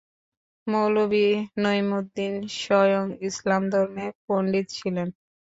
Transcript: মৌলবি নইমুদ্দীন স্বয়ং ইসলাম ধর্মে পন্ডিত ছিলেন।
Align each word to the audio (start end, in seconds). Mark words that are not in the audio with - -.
মৌলবি 0.67 1.25
নইমুদ্দীন 1.57 2.33
স্বয়ং 2.55 3.05
ইসলাম 3.29 3.63
ধর্মে 3.69 4.05
পন্ডিত 4.25 4.65
ছিলেন। 4.71 5.07